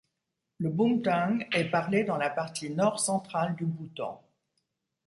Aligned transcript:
Le 0.57 0.71
bumthang 0.71 1.45
est 1.51 1.69
parlé 1.69 2.03
dans 2.03 2.17
la 2.17 2.31
partie 2.31 2.71
nord-centrale 2.71 3.55
du 3.55 3.67
Bhoutan. 3.67 4.23